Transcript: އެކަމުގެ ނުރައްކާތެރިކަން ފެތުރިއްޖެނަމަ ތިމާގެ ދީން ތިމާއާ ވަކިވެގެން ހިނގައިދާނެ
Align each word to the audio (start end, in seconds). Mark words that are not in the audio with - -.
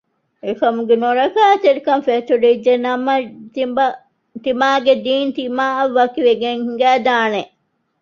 އެކަމުގެ 0.45 0.95
ނުރައްކާތެރިކަން 1.03 2.03
ފެތުރިއްޖެނަމަ 2.07 3.13
ތިމާގެ 4.43 4.93
ދީން 5.05 5.31
ތިމާއާ 5.37 5.81
ވަކިވެގެން 5.97 6.59
ހިނގައިދާނެ 6.65 7.41